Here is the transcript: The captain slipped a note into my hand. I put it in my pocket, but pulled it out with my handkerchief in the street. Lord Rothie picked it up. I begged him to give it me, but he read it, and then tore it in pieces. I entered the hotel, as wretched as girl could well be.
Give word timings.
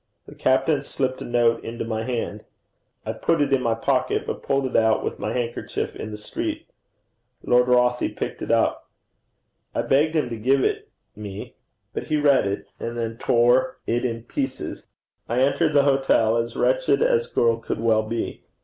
The 0.25 0.33
captain 0.33 0.81
slipped 0.81 1.21
a 1.21 1.25
note 1.25 1.63
into 1.63 1.85
my 1.85 2.01
hand. 2.01 2.43
I 3.05 3.13
put 3.13 3.39
it 3.39 3.53
in 3.53 3.61
my 3.61 3.75
pocket, 3.75 4.25
but 4.25 4.41
pulled 4.41 4.65
it 4.65 4.75
out 4.75 5.03
with 5.03 5.19
my 5.19 5.31
handkerchief 5.31 5.95
in 5.95 6.09
the 6.09 6.17
street. 6.17 6.65
Lord 7.43 7.67
Rothie 7.67 8.09
picked 8.15 8.41
it 8.41 8.49
up. 8.49 8.89
I 9.75 9.83
begged 9.83 10.15
him 10.15 10.27
to 10.31 10.37
give 10.37 10.63
it 10.63 10.89
me, 11.15 11.53
but 11.93 12.07
he 12.07 12.17
read 12.17 12.47
it, 12.47 12.65
and 12.79 12.97
then 12.97 13.19
tore 13.19 13.77
it 13.85 14.03
in 14.03 14.23
pieces. 14.23 14.87
I 15.29 15.41
entered 15.41 15.73
the 15.73 15.83
hotel, 15.83 16.35
as 16.35 16.55
wretched 16.55 17.03
as 17.03 17.27
girl 17.27 17.57
could 17.57 17.79
well 17.79 18.01
be. 18.01 18.41